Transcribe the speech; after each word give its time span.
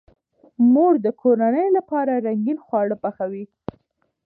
مور 0.73 0.93
د 1.05 1.07
کورنۍ 1.21 1.67
لپاره 1.77 2.13
رنګین 2.25 2.57
خواړه 2.65 2.95
پخوي. 3.03 3.45